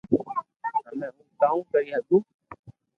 [0.87, 2.17] ھمي ھون ڪاو ڪري ھگو